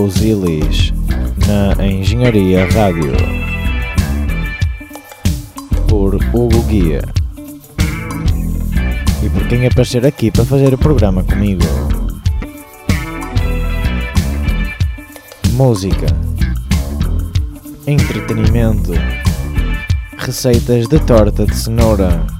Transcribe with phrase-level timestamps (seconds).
[0.00, 0.94] Buzilis
[1.46, 3.12] na Engenharia Rádio
[5.86, 7.02] por Hugo Guia
[9.22, 11.60] e por quem aparecer aqui para fazer o programa comigo.
[15.52, 16.06] Música,
[17.86, 18.92] entretenimento,
[20.16, 22.39] receitas de torta de cenoura.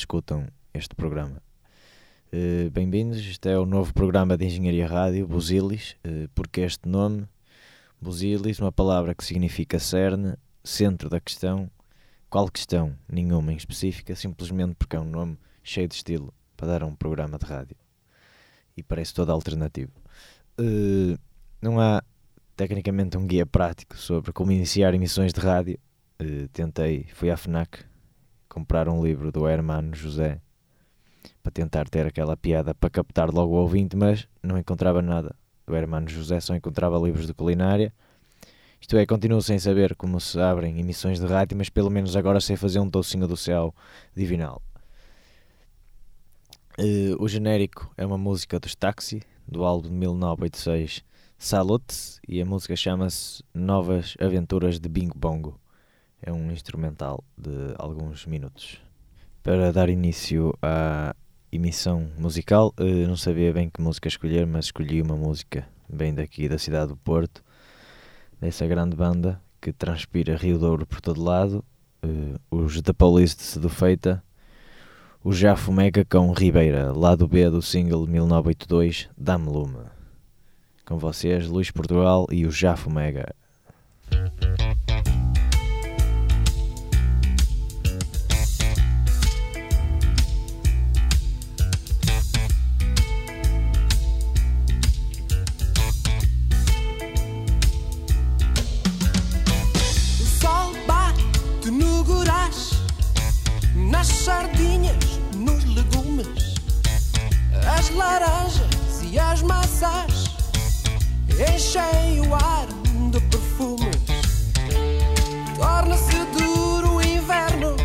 [0.00, 1.42] Escutam este programa.
[2.30, 5.96] Eh, Bem-vindos, este é o novo programa de Engenharia Rádio, Buzilis.
[6.04, 7.26] Eh, porque este nome?
[8.00, 11.70] Buzilis, uma palavra que significa cerne, centro da questão.
[12.28, 12.94] Qual questão?
[13.08, 16.94] Nenhuma em específica, simplesmente porque é um nome cheio de estilo para dar a um
[16.94, 17.76] programa de rádio.
[18.76, 19.92] E parece todo alternativo.
[20.58, 21.16] Eh,
[21.60, 22.02] não há
[22.54, 25.78] tecnicamente um guia prático sobre como iniciar emissões de rádio.
[26.18, 27.95] Eh, tentei, fui à FNAC
[28.56, 30.40] comprar um livro do Hermano José
[31.42, 35.76] para tentar ter aquela piada para captar logo o ouvinte, mas não encontrava nada do
[35.76, 37.92] Hermano José, só encontrava livros de culinária.
[38.80, 42.40] Isto é, continuo sem saber como se abrem emissões de rádio, mas pelo menos agora
[42.40, 43.74] sei fazer um docinho do céu
[44.16, 44.62] divinal.
[46.78, 51.04] Eh, o genérico é uma música dos Taxi, do álbum de 1986
[51.36, 51.94] Salute,
[52.26, 55.60] e a música chama-se Novas Aventuras de Bing Bongo.
[56.26, 58.80] É um instrumental de alguns minutos.
[59.44, 61.14] Para dar início à
[61.52, 66.48] emissão musical, eh, não sabia bem que música escolher, mas escolhi uma música bem daqui
[66.48, 67.44] da cidade do Porto,
[68.40, 71.64] dessa grande banda que transpira Rio Douro por todo lado,
[72.02, 74.20] eh, os The Police de Sedufeita,
[75.22, 75.30] o
[75.72, 79.86] Mega com Ribeira, lado B do single 1982, Dame Lume.
[80.84, 83.32] Com vocês, Luís Portugal e o Mega.
[103.90, 106.54] Nas sardinhas, nos legumes,
[107.76, 110.36] as laranjas e as maçãs.
[111.30, 112.66] Enchem o ar
[113.10, 113.96] de perfumes.
[115.56, 117.76] Torna-se duro o inverno,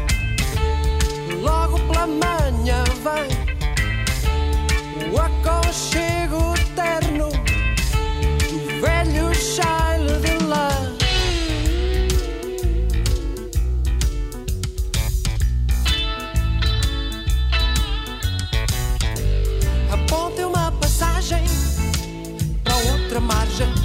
[1.41, 3.29] logo pela manhã vem
[5.11, 7.29] o aconchego terno
[8.49, 9.80] do velho chale
[23.31, 23.80] margem.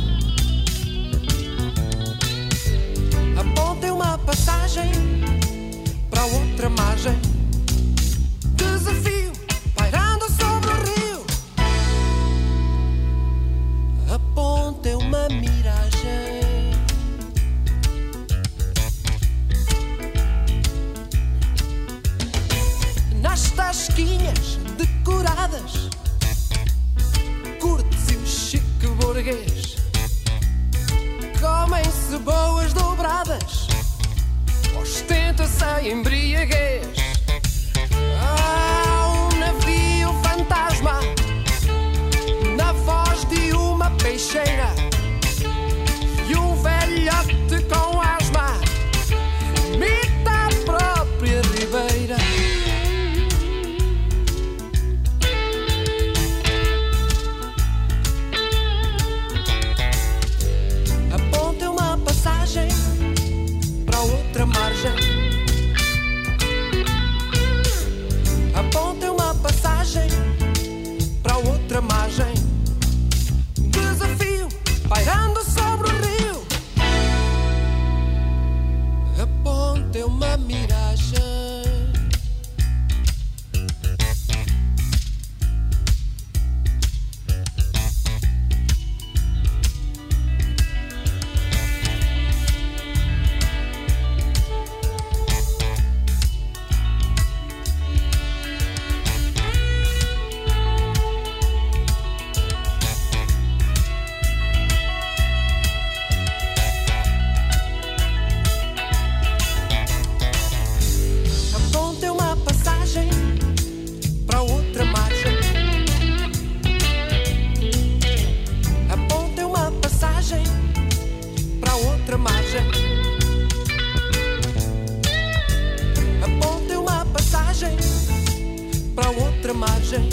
[129.57, 130.09] margem.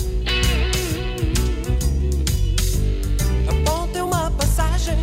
[3.48, 4.98] Aponta uma passagem.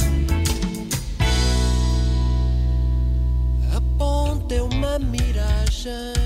[3.76, 6.19] Aponta uma miragem.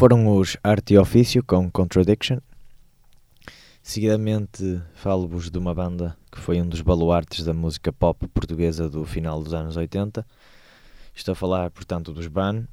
[0.00, 2.38] foram os Arte e Ofício com Contradiction.
[3.82, 9.04] Seguidamente falo-vos de uma banda que foi um dos baluartes da música pop portuguesa do
[9.04, 10.26] final dos anos 80.
[11.14, 12.66] Estou a falar, portanto, dos BAN.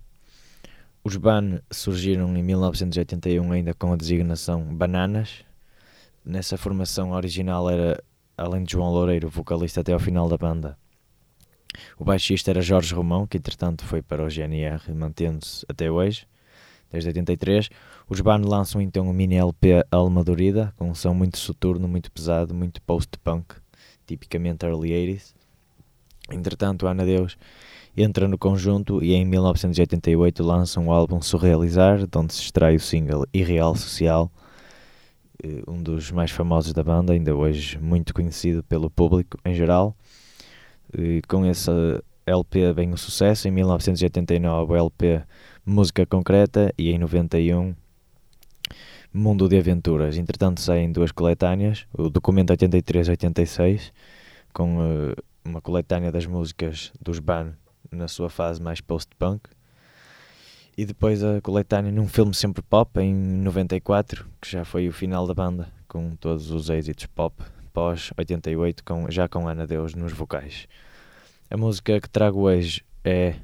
[1.04, 5.44] Os BAN surgiram em 1981 ainda com a designação Bananas.
[6.24, 8.02] Nessa formação original era,
[8.38, 10.78] além de João Loureiro, vocalista até ao final da banda,
[11.98, 16.26] o baixista era Jorge Romão, que entretanto foi para o GNR, mantendo-se até hoje
[16.92, 17.70] desde 83.
[18.10, 22.12] Os band lançam então um mini LP Alma Dorida, com um som muito soturno, muito
[22.12, 23.56] pesado, muito post-punk,
[24.06, 25.34] tipicamente early 80s.
[26.32, 27.38] Entretanto, Ana Deus
[27.96, 32.80] entra no conjunto e em 1988 lança um álbum Surrealizar, de onde se extrai o
[32.80, 34.32] single Irreal Social,
[35.44, 39.96] eh, um dos mais famosos da banda, ainda hoje muito conhecido pelo público em geral.
[41.28, 41.70] Com esse
[42.28, 45.24] LP bem o sucesso, em 1989 o LP
[45.66, 47.74] Música Concreta e em 91
[49.14, 50.18] Mundo de Aventuras.
[50.18, 53.94] Entretanto saem duas coletâneas, o Documento 83-86,
[54.54, 55.16] com uh,
[55.46, 57.54] uma coletânea das músicas dos Ban
[57.90, 59.50] na sua fase mais post-punk.
[60.78, 65.26] E depois a coletânea num filme sempre pop, em 94, que já foi o final
[65.26, 67.42] da banda, com todos os êxitos pop,
[67.72, 70.68] pós 88, com, já com Ana Deus nos vocais.
[71.50, 73.36] A música que trago hoje é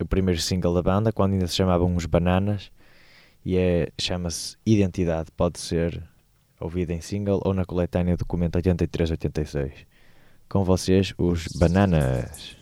[0.00, 2.72] o primeiro single da banda, quando ainda se chamavam Os Bananas,
[3.44, 5.30] e é, chama-se Identidade.
[5.36, 6.02] Pode ser
[6.58, 9.86] ouvida em single ou na coletânea Documento 83-86.
[10.48, 12.61] Com vocês, os Bananas.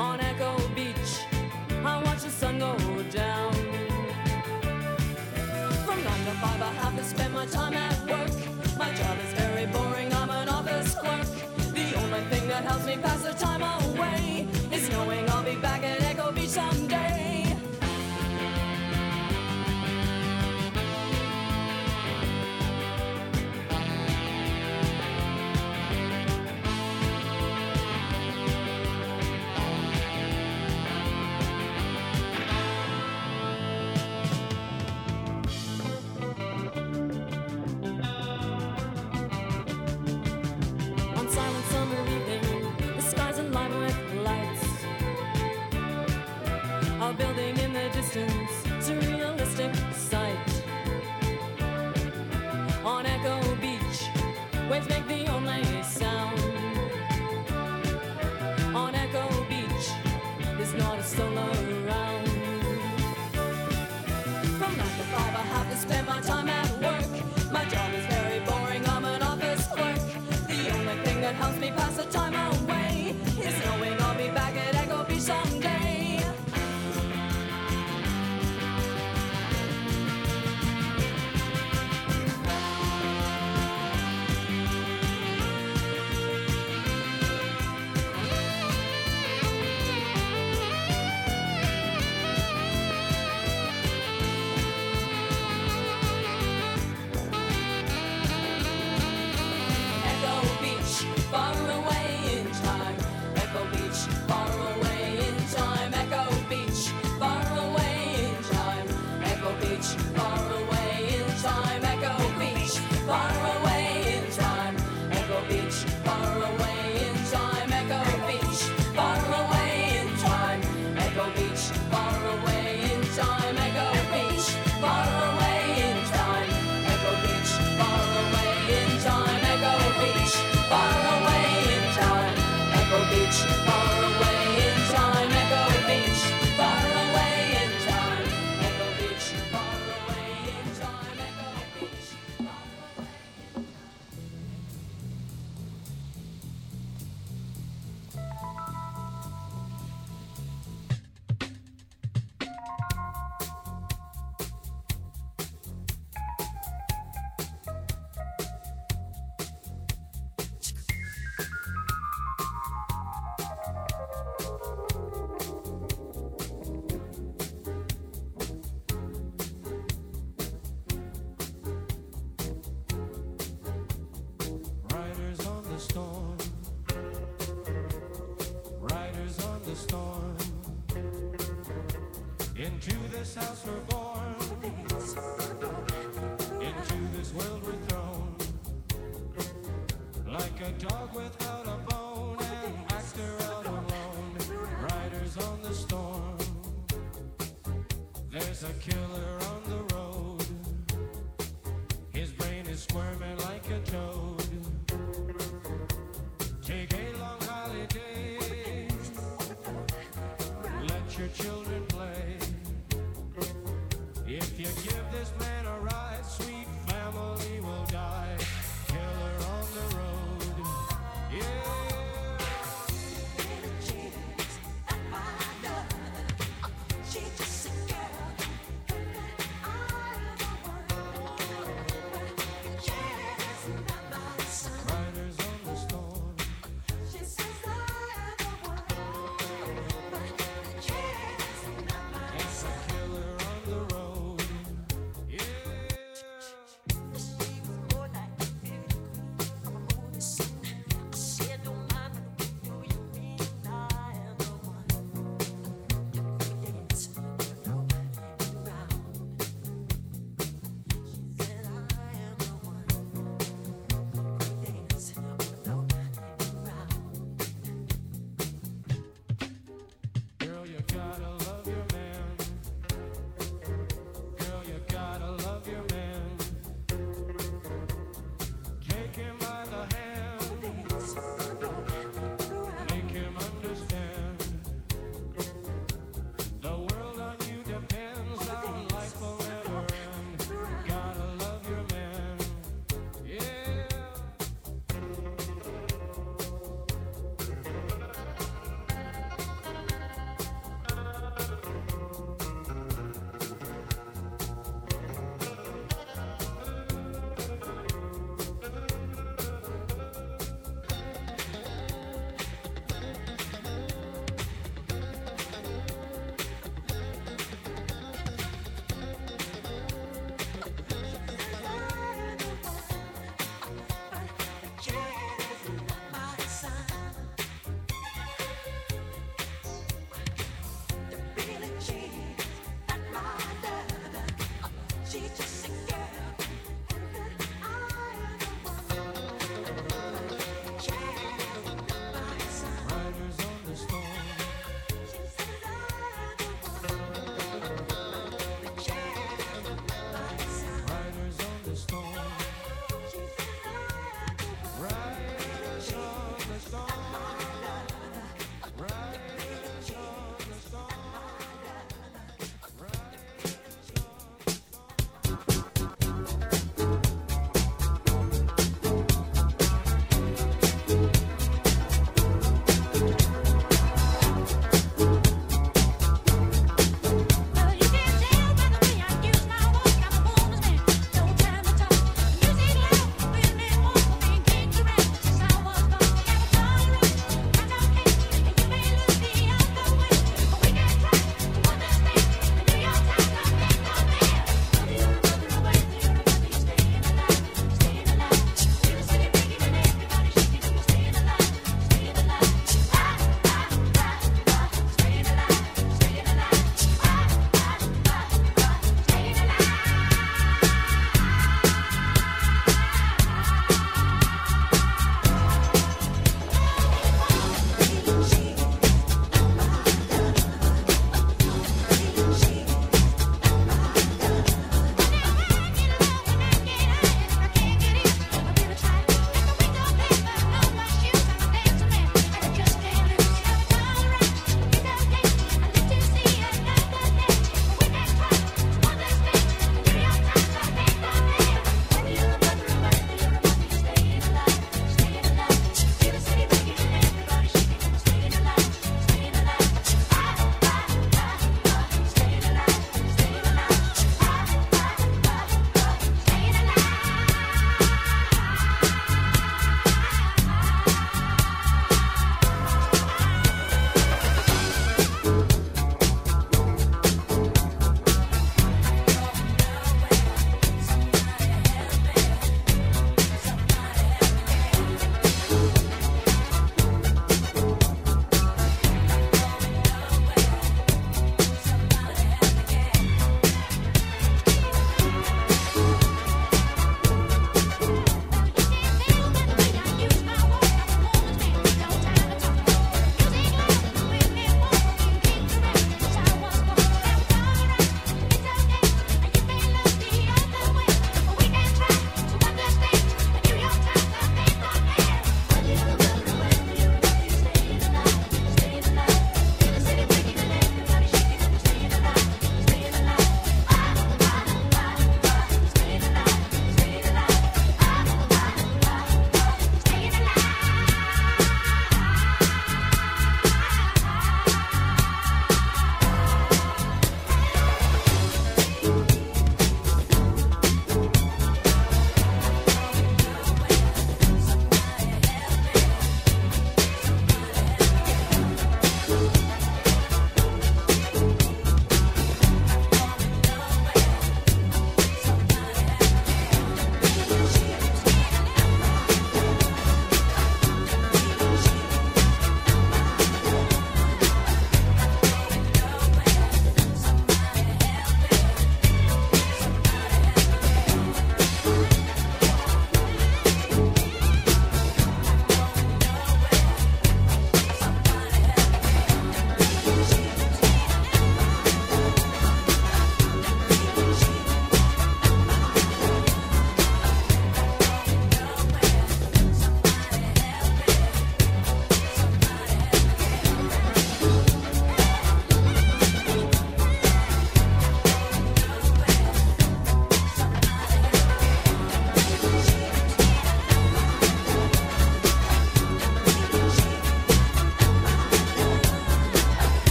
[0.00, 0.27] On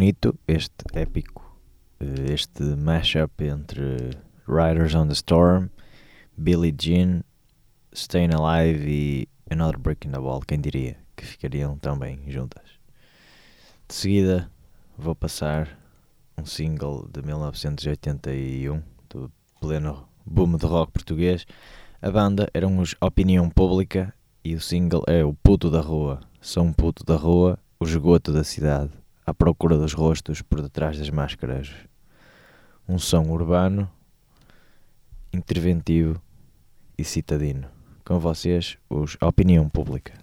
[0.00, 1.42] bonito este épico,
[2.00, 4.16] eh, este mashup entre
[4.48, 5.68] Riders on the Storm,
[6.38, 7.22] Billie Jean,
[7.92, 10.40] Staying Alive e Another Break in the Wall.
[10.40, 12.62] Quem diria que ficariam tão bem juntas?
[13.86, 14.50] De seguida,
[14.96, 15.68] vou passar
[16.38, 21.44] um single de 1981 do pleno boom de rock português.
[22.00, 26.20] A banda eram os Opinião Pública e o single é O Puto da Rua.
[26.40, 28.90] Sou um puto da rua, o esgoto da cidade,
[29.30, 31.70] à procura dos rostos por detrás das máscaras.
[32.88, 33.88] Um som urbano,
[35.32, 36.20] interventivo
[36.98, 37.68] e citadino.
[38.04, 40.19] Com vocês, os Opinião Pública.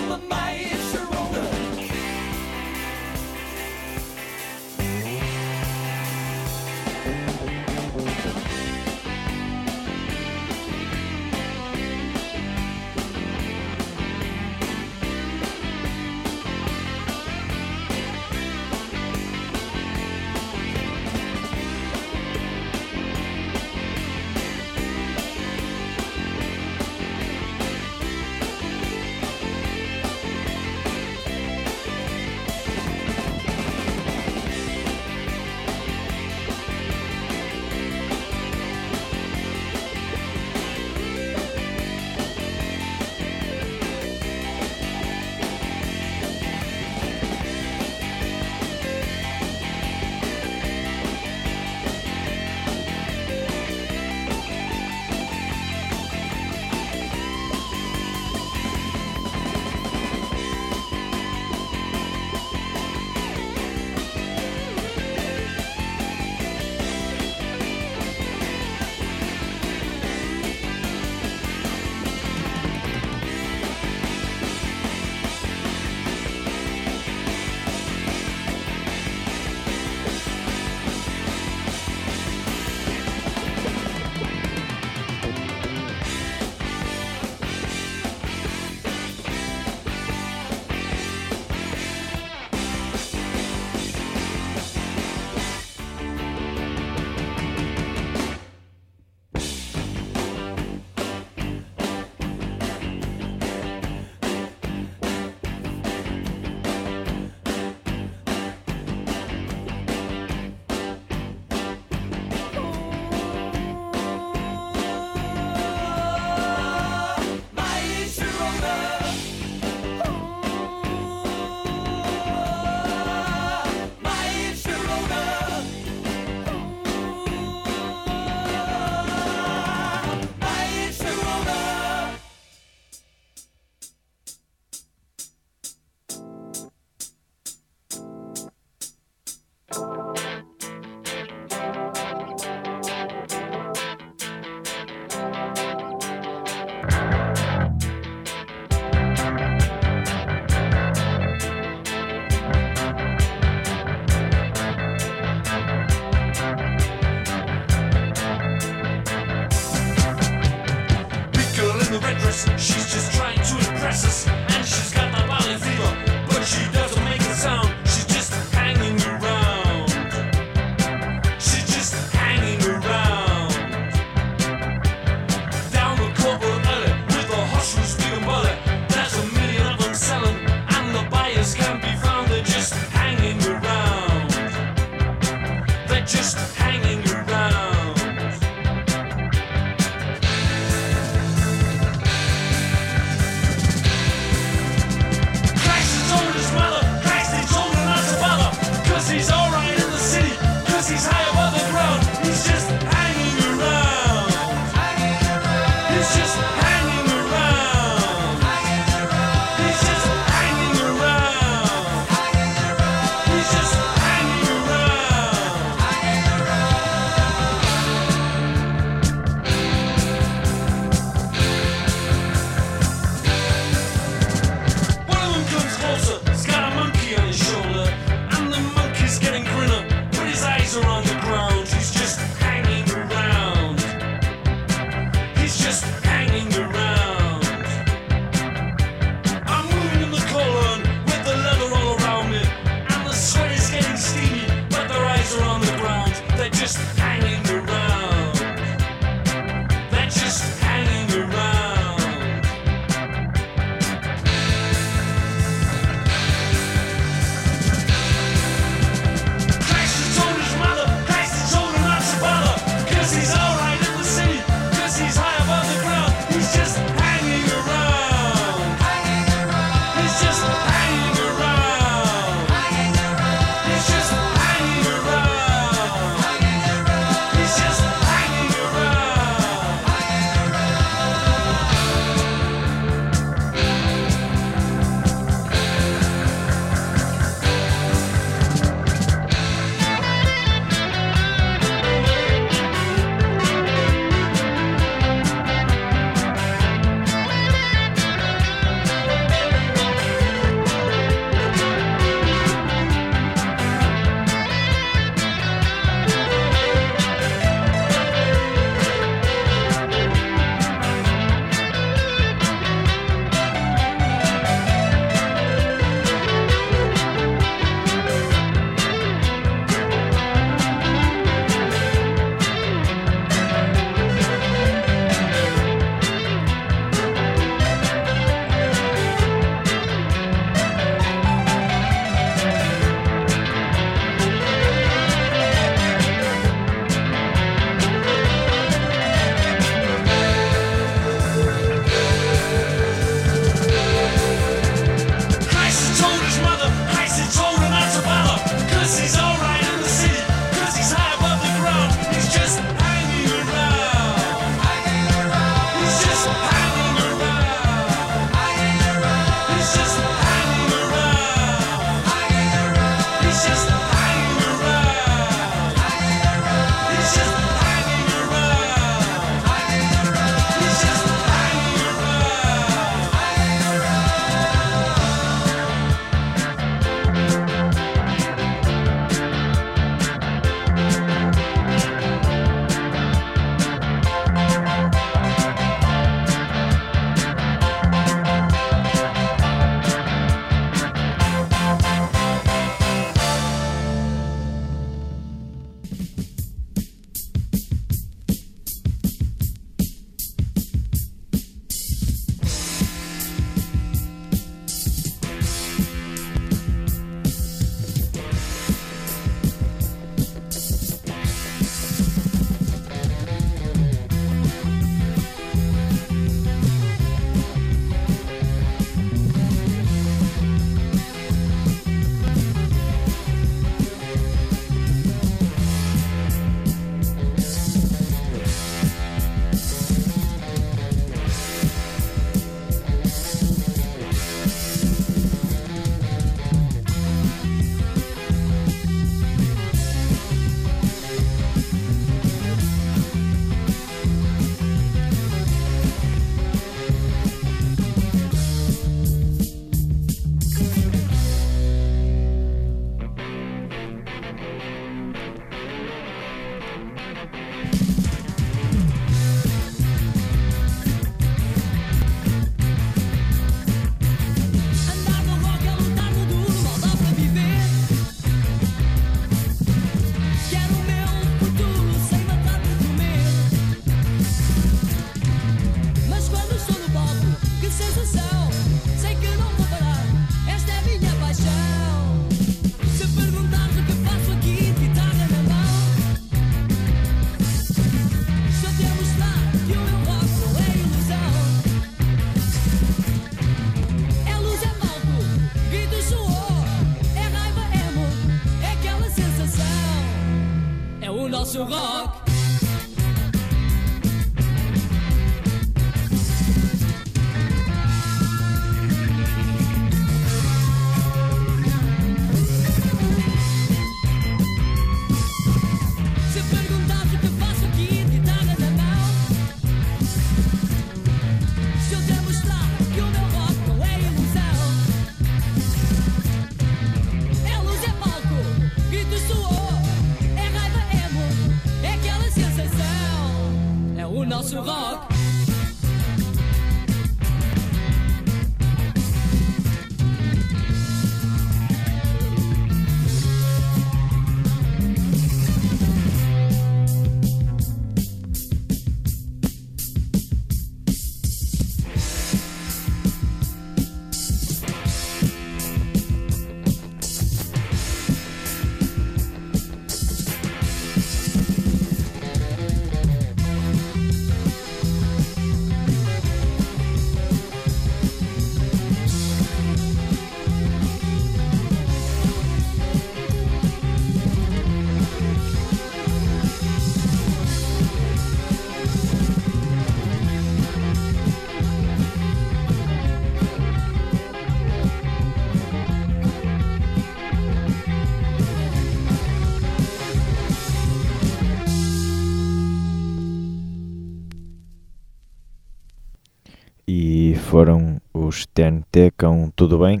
[598.54, 600.00] TNT com Tudo Bem.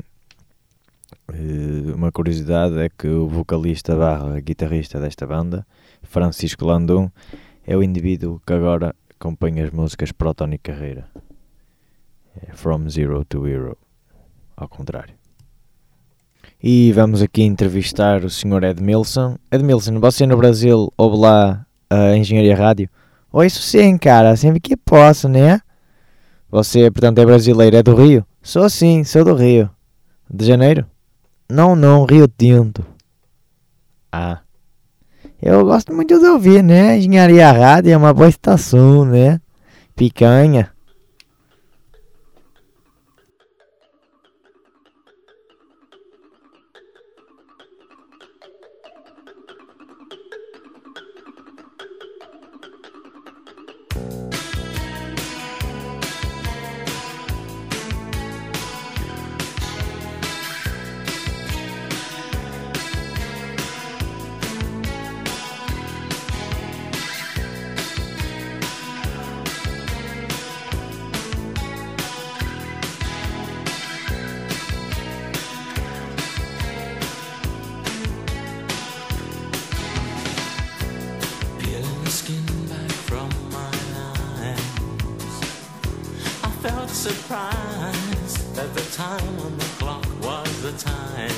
[1.32, 5.66] Eh, Uma curiosidade é que o vocalista barra guitarrista desta banda,
[6.04, 7.10] Francisco Landum,
[7.66, 11.04] é o indivíduo que agora compõe as músicas para Tony Carreira.
[12.40, 13.76] É From Zero to Hero.
[14.56, 15.14] Ao contrário.
[16.62, 18.62] E vamos aqui entrevistar o Sr.
[18.62, 19.36] Edmilson.
[19.50, 22.88] Edmilson, você no Brasil ouve lá a Engenharia Rádio?
[23.32, 25.60] Oh, isso sim, cara, sempre que posso, né?
[26.48, 28.24] Você, portanto, é brasileiro, é do Rio?
[28.44, 29.70] Sou sim, sou do Rio.
[30.30, 30.84] De Janeiro?
[31.50, 32.84] Não, não, Rio Tinto.
[34.12, 34.40] Ah.
[35.40, 36.98] Eu gosto muito de ouvir, né?
[36.98, 39.40] Engenharia Rádio é uma boa estação, né?
[39.96, 40.73] Picanha.
[87.04, 91.30] Felt surprised that the time on the clock was the time.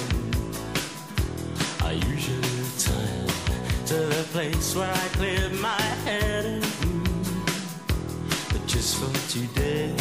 [1.82, 3.26] I usually return
[3.86, 6.62] to the place where I cleared my head.
[8.52, 9.94] But just for today,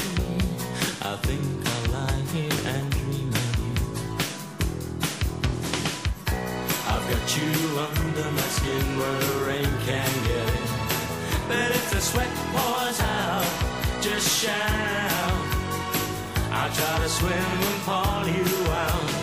[1.02, 3.74] I think I'll lie here and dream of you.
[6.92, 10.68] I've got you under my skin where the rain can get in.
[11.48, 13.48] But if the sweat pours out,
[14.02, 15.15] just shout.
[16.66, 19.15] I'll try to swim and pull you out.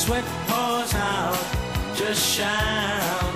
[0.00, 1.36] Sweat pours out,
[1.94, 3.34] just shout.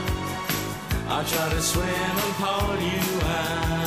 [1.09, 3.84] I'll try to swim and pull you out.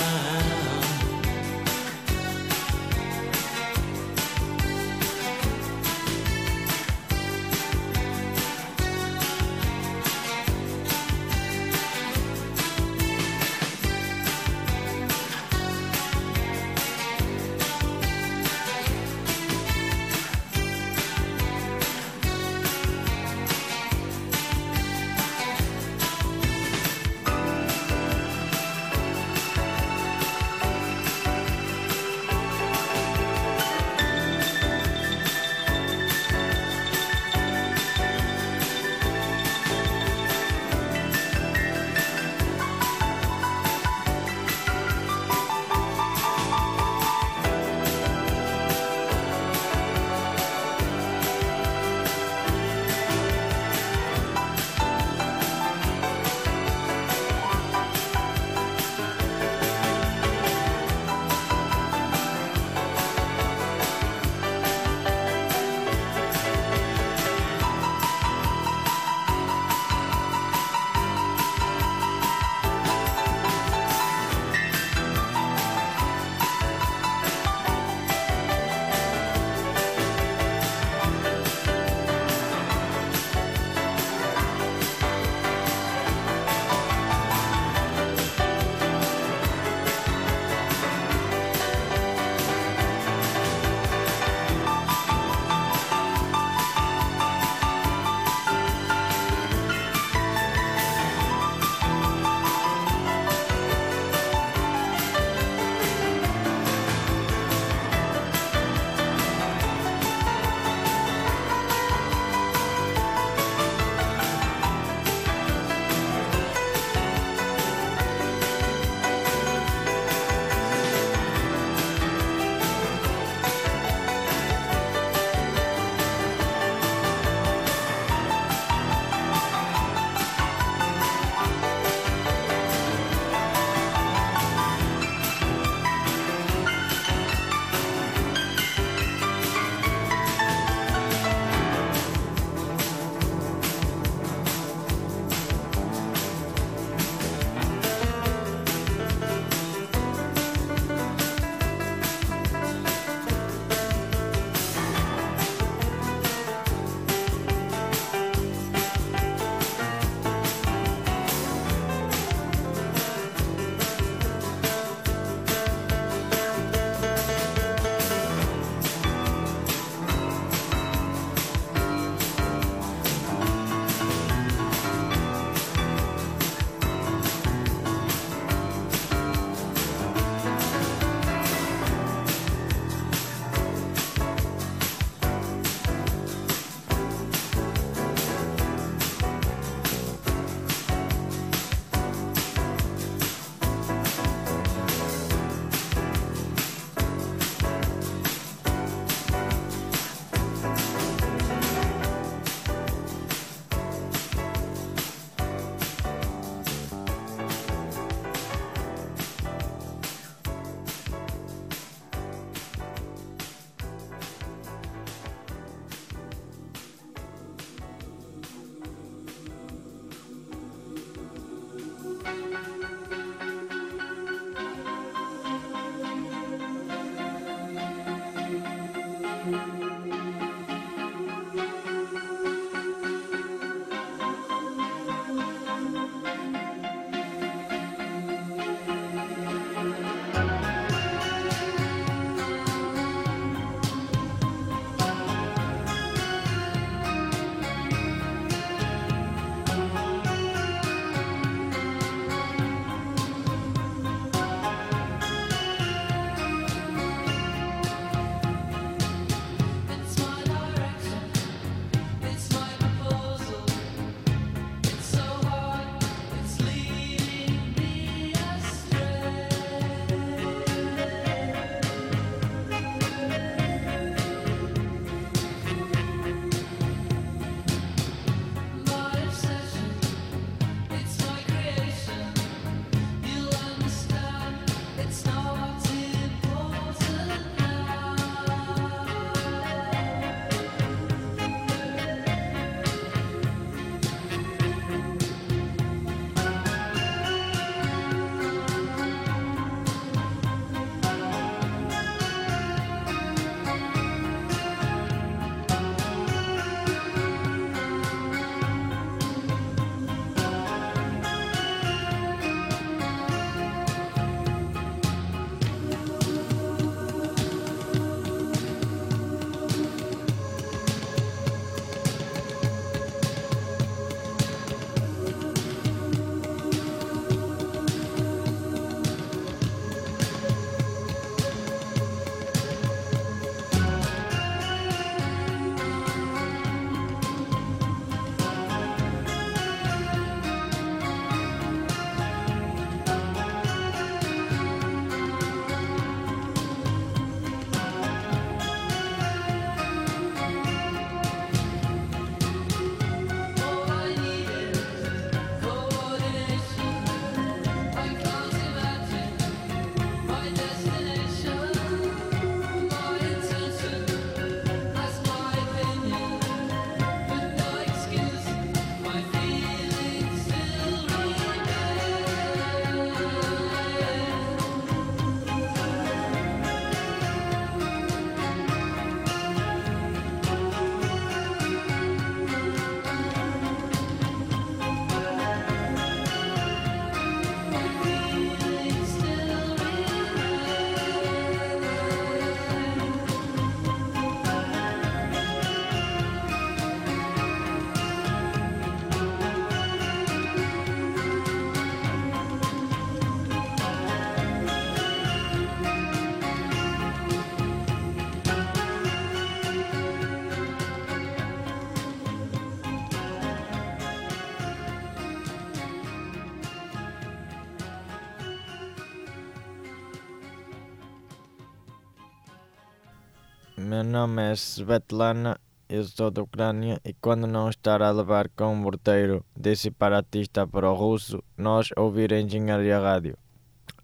[424.07, 428.75] Nome é Svetlana, eu sou da Ucrânia e quando não estar a levar com um
[428.75, 433.37] morteiro de separatista para o russo, nós ouvir a Engenharia Rádio.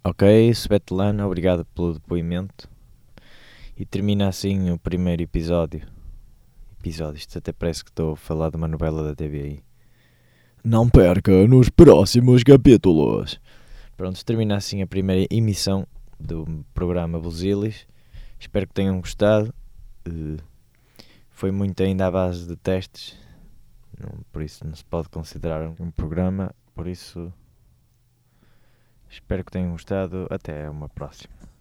[0.03, 2.69] Ok, Svetlana, obrigado pelo depoimento.
[3.77, 5.87] E termina assim o primeiro episódio.
[6.81, 9.63] Episódio, isto até parece que estou a falar de uma novela da TVI.
[10.63, 13.39] Não perca nos próximos capítulos.
[13.95, 15.87] Pronto, termina assim a primeira emissão
[16.19, 17.87] do programa Buzilis.
[18.37, 19.53] Espero que tenham gostado.
[20.05, 20.41] Eh,
[21.29, 23.17] foi muito ainda à base de testes,
[24.31, 26.53] por isso não se pode considerar um programa.
[26.73, 27.31] Por isso,
[29.09, 30.27] espero que tenham gostado.
[30.29, 31.52] Até uma próxima.